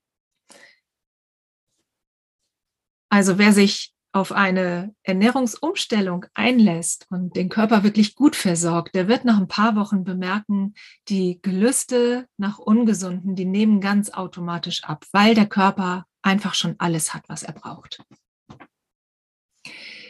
Also 3.11 3.37
wer 3.37 3.53
sich 3.53 3.92
auf 4.13 4.33
eine 4.33 4.95
Ernährungsumstellung 5.03 6.27
einlässt 6.35 7.07
und 7.11 7.35
den 7.35 7.49
Körper 7.49 7.83
wirklich 7.83 8.15
gut 8.15 8.37
versorgt, 8.37 8.95
der 8.95 9.09
wird 9.09 9.25
nach 9.25 9.39
ein 9.39 9.49
paar 9.49 9.75
Wochen 9.75 10.05
bemerken, 10.05 10.75
die 11.09 11.41
Gelüste 11.41 12.29
nach 12.37 12.59
Ungesunden, 12.59 13.35
die 13.35 13.47
nehmen 13.47 13.81
ganz 13.81 14.11
automatisch 14.11 14.85
ab, 14.85 15.05
weil 15.13 15.35
der 15.35 15.47
Körper 15.47 16.07
einfach 16.21 16.55
schon 16.55 16.77
alles 16.79 17.15
hat, 17.15 17.25
was 17.29 17.43
er 17.43 17.53
braucht. 17.53 18.05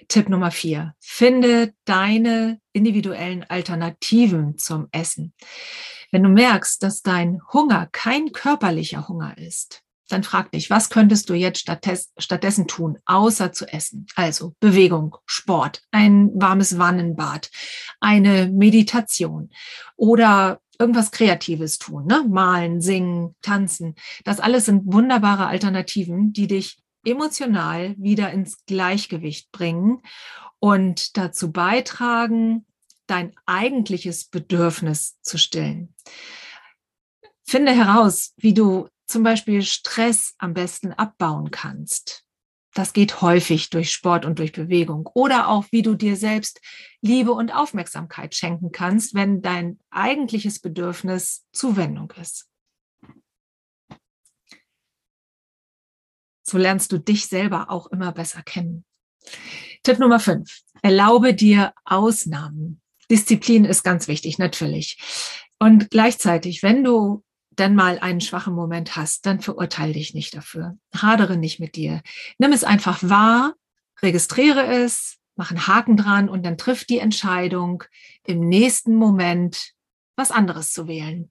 Tipp 0.09 0.29
Nummer 0.29 0.51
vier. 0.51 0.95
Finde 0.99 1.73
deine 1.85 2.61
individuellen 2.73 3.45
Alternativen 3.45 4.59
zum 4.59 4.89
Essen. 4.91 5.33
Wenn 6.11 6.25
du 6.25 6.29
merkst, 6.29 6.83
dass 6.83 7.03
dein 7.03 7.41
Hunger 7.53 7.89
kein 7.93 8.33
körperlicher 8.33 9.09
Hunger 9.09 9.39
ist, 9.39 9.83
dann 10.13 10.23
frag 10.23 10.53
dich, 10.53 10.71
was 10.71 10.91
könntest 10.91 11.31
du 11.31 11.35
jetzt 11.35 11.69
stattdessen 12.19 12.67
tun, 12.67 12.99
außer 13.07 13.53
zu 13.53 13.67
essen? 13.67 14.07
Also 14.15 14.55
Bewegung, 14.61 15.17
Sport, 15.27 15.83
ein 15.91 16.31
warmes 16.35 16.79
Wannenbad, 16.79 17.51
eine 18.01 18.49
Meditation 18.49 19.51
oder 19.97 20.61
irgendwas 20.79 21.11
Kreatives 21.11 21.79
tun, 21.79 22.07
ne? 22.07 22.25
malen, 22.29 22.81
singen, 22.81 23.35
tanzen. 23.43 23.95
Das 24.25 24.41
alles 24.41 24.65
sind 24.65 24.93
wunderbare 24.93 25.47
Alternativen, 25.47 26.33
die 26.33 26.47
dich 26.47 26.79
emotional 27.05 27.95
wieder 27.99 28.31
ins 28.31 28.65
Gleichgewicht 28.67 29.51
bringen 29.53 30.03
und 30.59 31.17
dazu 31.17 31.53
beitragen, 31.53 32.67
dein 33.07 33.35
eigentliches 33.47 34.25
Bedürfnis 34.25 35.21
zu 35.23 35.39
stillen. 35.39 35.95
Finde 37.45 37.73
heraus, 37.73 38.33
wie 38.37 38.55
du 38.55 38.89
zum 39.13 39.23
Beispiel 39.23 39.63
Stress 39.63 40.35
am 40.39 40.55
besten 40.55 40.93
abbauen 40.93 41.51
kannst. 41.51 42.25
Das 42.75 42.95
geht 42.95 43.21
häufig 43.21 43.69
durch 43.69 43.93
Sport 43.93 44.25
und 44.25 44.39
durch 44.39 44.53
Bewegung. 44.53 45.09
Oder 45.13 45.49
auch, 45.49 45.67
wie 45.71 45.83
du 45.83 45.95
dir 45.95 46.17
selbst 46.17 46.61
Liebe 47.03 47.33
und 47.33 47.55
Aufmerksamkeit 47.55 48.35
schenken 48.35 48.73
kannst, 48.73 49.15
wenn 49.15 49.43
dein 49.43 49.79
eigentliches 49.91 50.59
Bedürfnis 50.59 51.45
Zuwendung 51.53 52.11
ist. 52.21 52.49
So 56.43 56.57
lernst 56.57 56.93
du 56.93 56.99
dich 56.99 57.27
selber 57.27 57.71
auch 57.71 57.87
immer 57.89 58.13
besser 58.13 58.43
kennen. 58.43 58.85
Tipp 59.83 59.99
Nummer 59.99 60.19
fünf. 60.19 60.61
Erlaube 60.81 61.35
dir 61.35 61.75
Ausnahmen. 61.85 62.81
Disziplin 63.11 63.67
ist 63.67 63.83
ganz 63.83 64.09
wichtig, 64.09 64.39
natürlich. 64.39 64.99
Und 65.59 65.91
gleichzeitig, 65.91 66.63
wenn 66.63 66.83
du 66.83 67.23
dann 67.57 67.75
mal 67.75 67.99
einen 67.99 68.21
schwachen 68.21 68.55
Moment 68.55 68.97
hast, 68.97 69.27
dann 69.27 69.41
verurteile 69.41 69.93
dich 69.93 70.15
nicht 70.15 70.35
dafür. 70.35 70.77
Hadere 70.95 71.37
nicht 71.37 71.61
mit 71.61 71.77
dir. 71.77 72.03
Nimm 72.39 72.53
es 72.53 72.65
einfach 72.65 73.03
wahr, 73.03 73.55
registriere 74.01 74.67
es, 74.67 75.19
mach 75.37 75.51
einen 75.51 75.67
Haken 75.67 75.97
dran 75.97 76.29
und 76.29 76.45
dann 76.45 76.59
triff 76.59 76.85
die 76.85 76.99
Entscheidung, 76.99 77.85
im 78.25 78.41
nächsten 78.49 78.95
Moment 78.95 79.73
was 80.17 80.31
anderes 80.31 80.73
zu 80.73 80.89
wählen. 80.89 81.31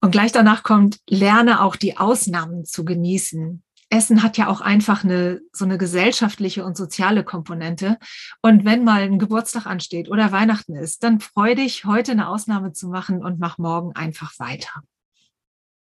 Und 0.00 0.10
gleich 0.10 0.32
danach 0.32 0.62
kommt, 0.62 1.00
lerne 1.08 1.62
auch 1.62 1.76
die 1.76 1.96
Ausnahmen 1.96 2.64
zu 2.64 2.84
genießen. 2.84 3.62
Essen 3.88 4.22
hat 4.22 4.36
ja 4.36 4.48
auch 4.48 4.60
einfach 4.60 5.04
eine 5.04 5.40
so 5.52 5.64
eine 5.64 5.78
gesellschaftliche 5.78 6.64
und 6.64 6.76
soziale 6.76 7.22
Komponente. 7.24 7.98
Und 8.42 8.64
wenn 8.64 8.84
mal 8.84 9.02
ein 9.02 9.18
Geburtstag 9.18 9.66
ansteht 9.66 10.08
oder 10.10 10.32
Weihnachten 10.32 10.74
ist, 10.74 11.02
dann 11.04 11.20
freu 11.20 11.54
dich, 11.54 11.84
heute 11.84 12.12
eine 12.12 12.28
Ausnahme 12.28 12.72
zu 12.72 12.88
machen 12.88 13.24
und 13.24 13.38
mach 13.38 13.58
morgen 13.58 13.94
einfach 13.94 14.38
weiter. 14.38 14.82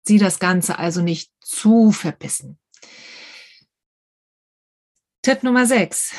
Sieh 0.03 0.17
das 0.17 0.39
Ganze 0.39 0.79
also 0.79 1.01
nicht 1.01 1.31
zu 1.41 1.91
verbissen. 1.91 2.57
Tipp 5.21 5.43
Nummer 5.43 5.65
sechs 5.65 6.13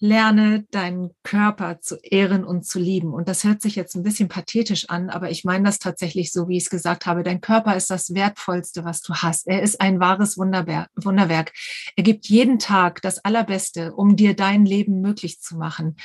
lerne 0.00 0.64
deinen 0.70 1.10
Körper 1.22 1.80
zu 1.80 1.96
ehren 1.96 2.44
und 2.44 2.64
zu 2.64 2.78
lieben. 2.78 3.12
Und 3.12 3.28
das 3.28 3.44
hört 3.44 3.60
sich 3.60 3.76
jetzt 3.76 3.94
ein 3.94 4.02
bisschen 4.02 4.28
pathetisch 4.28 4.88
an, 4.88 5.10
aber 5.10 5.30
ich 5.30 5.44
meine 5.44 5.64
das 5.64 5.78
tatsächlich 5.78 6.32
so, 6.32 6.48
wie 6.48 6.56
ich 6.56 6.64
es 6.64 6.70
gesagt 6.70 7.04
habe. 7.04 7.22
Dein 7.22 7.42
Körper 7.42 7.76
ist 7.76 7.90
das 7.90 8.14
Wertvollste, 8.14 8.84
was 8.84 9.02
du 9.02 9.14
hast. 9.14 9.46
Er 9.46 9.62
ist 9.62 9.80
ein 9.80 10.00
wahres 10.00 10.38
Wunderwerk. 10.38 11.52
Er 11.96 12.02
gibt 12.02 12.26
jeden 12.26 12.58
Tag 12.58 13.02
das 13.02 13.22
Allerbeste, 13.24 13.92
um 13.94 14.16
dir 14.16 14.34
dein 14.34 14.64
Leben 14.64 15.02
möglich 15.02 15.40
zu 15.40 15.58
machen. 15.58 15.96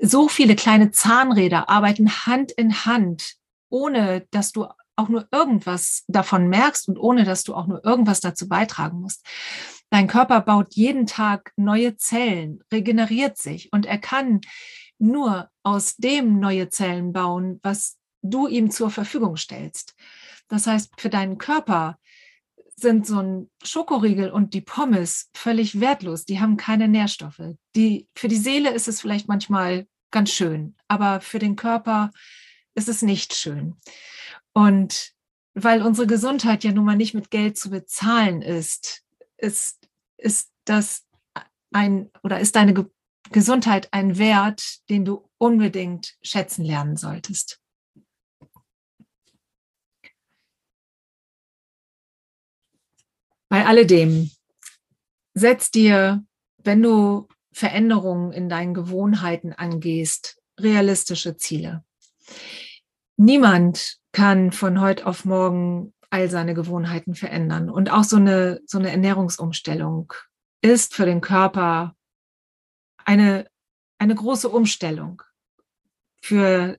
So 0.00 0.28
viele 0.28 0.56
kleine 0.56 0.90
Zahnräder 0.90 1.68
arbeiten 1.68 2.10
Hand 2.26 2.52
in 2.52 2.86
Hand, 2.86 3.34
ohne 3.68 4.26
dass 4.30 4.50
du 4.52 4.66
auch 4.96 5.08
nur 5.08 5.26
irgendwas 5.32 6.04
davon 6.08 6.48
merkst 6.48 6.88
und 6.88 6.98
ohne 6.98 7.24
dass 7.24 7.44
du 7.44 7.54
auch 7.54 7.66
nur 7.66 7.84
irgendwas 7.84 8.20
dazu 8.20 8.48
beitragen 8.48 9.00
musst. 9.00 9.24
Dein 9.90 10.06
Körper 10.06 10.40
baut 10.40 10.74
jeden 10.74 11.06
Tag 11.06 11.52
neue 11.56 11.96
Zellen, 11.96 12.62
regeneriert 12.72 13.36
sich 13.36 13.72
und 13.72 13.86
er 13.86 13.98
kann 13.98 14.40
nur 14.98 15.50
aus 15.62 15.96
dem 15.96 16.38
neue 16.38 16.68
Zellen 16.70 17.12
bauen, 17.12 17.60
was 17.62 17.98
du 18.22 18.46
ihm 18.46 18.70
zur 18.70 18.90
Verfügung 18.90 19.36
stellst. 19.36 19.94
Das 20.48 20.66
heißt, 20.66 20.92
für 20.98 21.10
deinen 21.10 21.38
Körper 21.38 21.98
sind 22.76 23.06
so 23.06 23.20
ein 23.20 23.50
Schokoriegel 23.62 24.30
und 24.30 24.54
die 24.54 24.60
Pommes 24.60 25.30
völlig 25.34 25.80
wertlos. 25.80 26.24
Die 26.24 26.40
haben 26.40 26.56
keine 26.56 26.88
Nährstoffe. 26.88 27.42
Die, 27.74 28.08
für 28.16 28.28
die 28.28 28.36
Seele 28.36 28.70
ist 28.70 28.88
es 28.88 29.00
vielleicht 29.00 29.28
manchmal 29.28 29.86
ganz 30.10 30.30
schön, 30.30 30.76
aber 30.88 31.20
für 31.20 31.38
den 31.38 31.56
Körper 31.56 32.10
ist 32.74 32.88
es 32.88 33.02
nicht 33.02 33.34
schön. 33.34 33.76
Und 34.54 35.12
weil 35.54 35.82
unsere 35.82 36.06
Gesundheit 36.06 36.64
ja 36.64 36.72
nun 36.72 36.84
mal 36.84 36.96
nicht 36.96 37.14
mit 37.14 37.30
Geld 37.30 37.58
zu 37.58 37.70
bezahlen 37.70 38.42
ist, 38.42 39.04
ist 39.36 39.88
ist 40.16 40.52
das 40.64 41.06
ein 41.72 42.10
oder 42.22 42.40
ist 42.40 42.56
deine 42.56 42.74
Ge 42.74 42.86
Gesundheit 43.30 43.88
ein 43.92 44.18
Wert, 44.18 44.88
den 44.90 45.04
du 45.06 45.30
unbedingt 45.38 46.16
schätzen 46.22 46.64
lernen 46.64 46.96
solltest. 46.96 47.62
Bei 53.48 53.64
alledem, 53.64 54.30
setz 55.34 55.70
dir, 55.70 56.26
wenn 56.58 56.82
du 56.82 57.28
Veränderungen 57.52 58.32
in 58.32 58.48
deinen 58.48 58.74
Gewohnheiten 58.74 59.52
angehst, 59.52 60.42
realistische 60.58 61.36
Ziele. 61.36 61.84
Niemand 63.16 64.01
kann 64.12 64.52
von 64.52 64.80
heute 64.80 65.06
auf 65.06 65.24
morgen 65.24 65.94
all 66.10 66.28
seine 66.28 66.54
Gewohnheiten 66.54 67.14
verändern. 67.14 67.70
Und 67.70 67.90
auch 67.90 68.04
so 68.04 68.16
eine, 68.16 68.60
so 68.66 68.78
eine 68.78 68.90
Ernährungsumstellung 68.90 70.12
ist 70.60 70.94
für 70.94 71.06
den 71.06 71.20
Körper 71.20 71.96
eine, 73.04 73.48
eine 73.98 74.14
große 74.14 74.48
Umstellung 74.48 75.22
für 76.22 76.76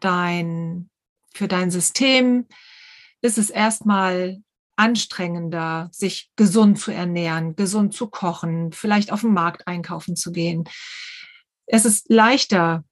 dein, 0.00 0.90
für 1.32 1.48
dein 1.48 1.70
System. 1.70 2.46
Ist 3.22 3.38
es 3.38 3.50
erstmal 3.50 4.42
anstrengender, 4.76 5.88
sich 5.90 6.30
gesund 6.36 6.78
zu 6.78 6.92
ernähren, 6.92 7.56
gesund 7.56 7.94
zu 7.94 8.08
kochen, 8.08 8.72
vielleicht 8.72 9.10
auf 9.10 9.22
dem 9.22 9.32
Markt 9.32 9.66
einkaufen 9.66 10.16
zu 10.16 10.32
gehen. 10.32 10.64
Es 11.66 11.84
ist 11.84 12.10
leichter, 12.10 12.84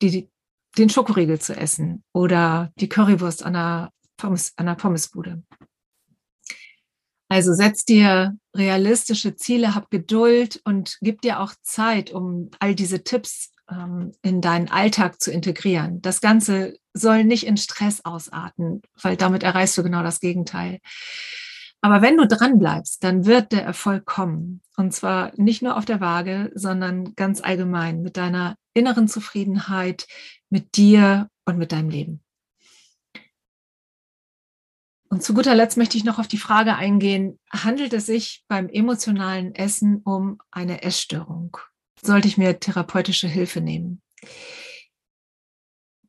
die, 0.00 0.30
den 0.78 0.90
Schokoriegel 0.90 1.40
zu 1.40 1.56
essen 1.56 2.02
oder 2.12 2.72
die 2.76 2.88
Currywurst 2.88 3.42
an 3.42 3.56
einer, 3.56 3.90
Pommes, 4.16 4.52
an 4.56 4.68
einer 4.68 4.76
Pommesbude. 4.76 5.42
Also 7.28 7.54
setz 7.54 7.84
dir 7.84 8.36
realistische 8.54 9.36
Ziele, 9.36 9.74
hab 9.74 9.90
Geduld 9.90 10.60
und 10.64 10.98
gib 11.00 11.22
dir 11.22 11.40
auch 11.40 11.54
Zeit, 11.62 12.10
um 12.10 12.50
all 12.58 12.74
diese 12.74 13.04
Tipps 13.04 13.52
ähm, 13.70 14.12
in 14.22 14.40
deinen 14.40 14.68
Alltag 14.68 15.20
zu 15.20 15.32
integrieren. 15.32 16.02
Das 16.02 16.20
Ganze 16.20 16.76
soll 16.92 17.24
nicht 17.24 17.46
in 17.46 17.56
Stress 17.56 18.04
ausarten, 18.04 18.82
weil 19.00 19.16
damit 19.16 19.42
erreichst 19.42 19.78
du 19.78 19.82
genau 19.82 20.02
das 20.02 20.20
Gegenteil. 20.20 20.80
Aber 21.84 22.00
wenn 22.00 22.16
du 22.16 22.28
dran 22.28 22.60
bleibst, 22.60 23.02
dann 23.02 23.26
wird 23.26 23.50
der 23.50 23.64
Erfolg 23.64 24.06
kommen. 24.06 24.62
Und 24.76 24.94
zwar 24.94 25.32
nicht 25.36 25.62
nur 25.62 25.76
auf 25.76 25.84
der 25.84 26.00
Waage, 26.00 26.52
sondern 26.54 27.16
ganz 27.16 27.42
allgemein 27.42 28.02
mit 28.02 28.16
deiner 28.16 28.56
inneren 28.72 29.08
Zufriedenheit, 29.08 30.06
mit 30.48 30.76
dir 30.76 31.28
und 31.44 31.58
mit 31.58 31.72
deinem 31.72 31.90
Leben. 31.90 32.22
Und 35.08 35.22
zu 35.22 35.34
guter 35.34 35.54
Letzt 35.54 35.76
möchte 35.76 35.98
ich 35.98 36.04
noch 36.04 36.18
auf 36.18 36.28
die 36.28 36.38
Frage 36.38 36.76
eingehen, 36.76 37.38
handelt 37.50 37.92
es 37.92 38.06
sich 38.06 38.44
beim 38.48 38.68
emotionalen 38.68 39.54
Essen 39.54 40.00
um 40.04 40.38
eine 40.50 40.82
Essstörung? 40.84 41.56
Sollte 42.00 42.28
ich 42.28 42.38
mir 42.38 42.60
therapeutische 42.60 43.28
Hilfe 43.28 43.60
nehmen? 43.60 44.00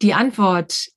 Die 0.01 0.13
Antwort, 0.13 0.92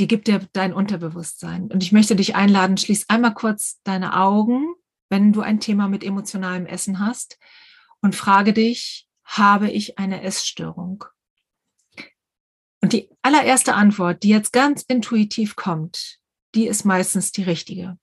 die 0.00 0.08
gibt 0.08 0.26
dir 0.26 0.40
dein 0.52 0.72
Unterbewusstsein. 0.72 1.70
Und 1.70 1.82
ich 1.82 1.92
möchte 1.92 2.16
dich 2.16 2.34
einladen, 2.34 2.78
schließ 2.78 3.08
einmal 3.08 3.34
kurz 3.34 3.80
deine 3.84 4.16
Augen, 4.16 4.74
wenn 5.10 5.32
du 5.32 5.42
ein 5.42 5.60
Thema 5.60 5.88
mit 5.88 6.02
emotionalem 6.02 6.64
Essen 6.64 7.00
hast 7.00 7.38
und 8.00 8.16
frage 8.16 8.54
dich, 8.54 9.06
habe 9.24 9.70
ich 9.70 9.98
eine 9.98 10.22
Essstörung? 10.22 11.04
Und 12.80 12.94
die 12.94 13.10
allererste 13.20 13.74
Antwort, 13.74 14.22
die 14.22 14.30
jetzt 14.30 14.52
ganz 14.52 14.82
intuitiv 14.82 15.54
kommt, 15.54 16.18
die 16.54 16.66
ist 16.66 16.84
meistens 16.84 17.30
die 17.30 17.42
richtige. 17.42 17.98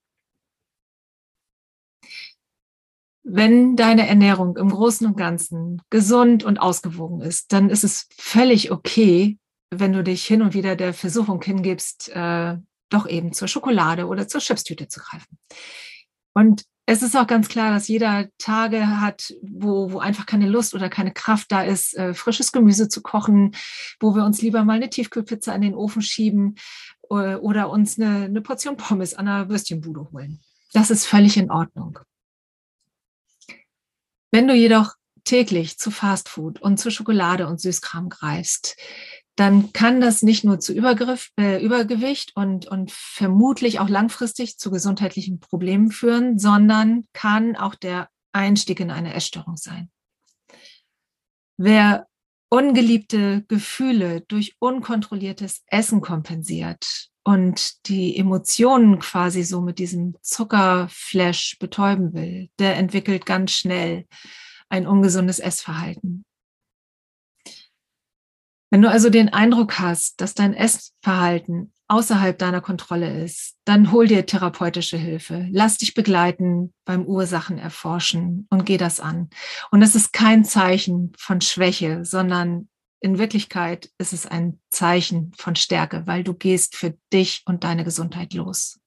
Wenn 3.24 3.74
deine 3.74 4.06
Ernährung 4.06 4.56
im 4.56 4.70
Großen 4.70 5.06
und 5.06 5.16
Ganzen 5.16 5.82
gesund 5.90 6.44
und 6.44 6.58
ausgewogen 6.58 7.20
ist, 7.20 7.52
dann 7.52 7.68
ist 7.68 7.82
es 7.82 8.08
völlig 8.16 8.70
okay, 8.70 9.38
wenn 9.70 9.92
du 9.92 10.02
dich 10.02 10.24
hin 10.24 10.42
und 10.42 10.54
wieder 10.54 10.76
der 10.76 10.94
Versuchung 10.94 11.42
hingibst, 11.42 12.08
äh, 12.10 12.56
doch 12.88 13.06
eben 13.06 13.32
zur 13.32 13.48
Schokolade 13.48 14.06
oder 14.06 14.28
zur 14.28 14.40
Chipstüte 14.40 14.88
zu 14.88 15.00
greifen. 15.00 15.38
Und 16.32 16.64
es 16.86 17.02
ist 17.02 17.14
auch 17.16 17.26
ganz 17.26 17.50
klar, 17.50 17.70
dass 17.70 17.88
jeder 17.88 18.28
Tage 18.38 19.00
hat, 19.00 19.34
wo, 19.42 19.92
wo 19.92 19.98
einfach 19.98 20.24
keine 20.24 20.48
Lust 20.48 20.74
oder 20.74 20.88
keine 20.88 21.12
Kraft 21.12 21.52
da 21.52 21.62
ist, 21.62 21.94
äh, 21.98 22.14
frisches 22.14 22.50
Gemüse 22.50 22.88
zu 22.88 23.02
kochen, 23.02 23.54
wo 24.00 24.14
wir 24.14 24.24
uns 24.24 24.40
lieber 24.40 24.64
mal 24.64 24.76
eine 24.76 24.88
Tiefkühlpizza 24.88 25.54
in 25.54 25.60
den 25.60 25.74
Ofen 25.74 26.00
schieben 26.00 26.54
äh, 27.10 27.34
oder 27.34 27.68
uns 27.68 27.98
eine, 27.98 28.24
eine 28.24 28.40
Portion 28.40 28.78
Pommes 28.78 29.12
an 29.12 29.28
einer 29.28 29.50
Würstchenbude 29.50 30.10
holen. 30.12 30.40
Das 30.72 30.90
ist 30.90 31.04
völlig 31.04 31.36
in 31.36 31.50
Ordnung. 31.50 31.98
Wenn 34.30 34.48
du 34.48 34.54
jedoch 34.54 34.94
täglich 35.24 35.78
zu 35.78 35.90
Fastfood 35.90 36.62
und 36.62 36.78
zu 36.78 36.90
Schokolade 36.90 37.46
und 37.48 37.60
Süßkram 37.60 38.08
greifst, 38.08 38.78
dann 39.38 39.72
kann 39.72 40.00
das 40.00 40.22
nicht 40.22 40.42
nur 40.42 40.58
zu 40.58 40.72
Übergriff, 40.72 41.30
äh, 41.38 41.62
Übergewicht 41.64 42.32
und, 42.34 42.66
und 42.66 42.90
vermutlich 42.90 43.78
auch 43.78 43.88
langfristig 43.88 44.58
zu 44.58 44.72
gesundheitlichen 44.72 45.38
Problemen 45.38 45.92
führen, 45.92 46.40
sondern 46.40 47.06
kann 47.12 47.54
auch 47.54 47.76
der 47.76 48.08
Einstieg 48.32 48.80
in 48.80 48.90
eine 48.90 49.14
Essstörung 49.14 49.56
sein. 49.56 49.90
Wer 51.56 52.08
ungeliebte 52.50 53.44
Gefühle 53.46 54.22
durch 54.22 54.56
unkontrolliertes 54.58 55.62
Essen 55.68 56.00
kompensiert 56.00 57.08
und 57.22 57.86
die 57.88 58.16
Emotionen 58.16 58.98
quasi 58.98 59.44
so 59.44 59.60
mit 59.60 59.78
diesem 59.78 60.16
Zuckerflash 60.20 61.58
betäuben 61.60 62.12
will, 62.12 62.48
der 62.58 62.76
entwickelt 62.76 63.24
ganz 63.24 63.52
schnell 63.52 64.06
ein 64.68 64.86
ungesundes 64.86 65.38
Essverhalten. 65.38 66.17
Wenn 68.70 68.82
du 68.82 68.90
also 68.90 69.08
den 69.08 69.30
Eindruck 69.30 69.78
hast, 69.78 70.20
dass 70.20 70.34
dein 70.34 70.52
Essverhalten 70.52 71.72
außerhalb 71.88 72.38
deiner 72.38 72.60
Kontrolle 72.60 73.22
ist, 73.22 73.56
dann 73.64 73.92
hol 73.92 74.06
dir 74.06 74.26
therapeutische 74.26 74.98
Hilfe. 74.98 75.48
Lass 75.50 75.78
dich 75.78 75.94
begleiten 75.94 76.74
beim 76.84 77.06
Ursachen 77.06 77.58
erforschen 77.58 78.46
und 78.50 78.66
geh 78.66 78.76
das 78.76 79.00
an. 79.00 79.30
Und 79.70 79.80
das 79.80 79.94
ist 79.94 80.12
kein 80.12 80.44
Zeichen 80.44 81.12
von 81.16 81.40
Schwäche, 81.40 82.04
sondern 82.04 82.68
in 83.00 83.18
Wirklichkeit 83.18 83.90
ist 83.96 84.12
es 84.12 84.26
ein 84.26 84.60
Zeichen 84.70 85.32
von 85.38 85.56
Stärke, 85.56 86.06
weil 86.06 86.22
du 86.24 86.34
gehst 86.34 86.76
für 86.76 86.94
dich 87.12 87.42
und 87.46 87.64
deine 87.64 87.84
Gesundheit 87.84 88.34
los. 88.34 88.80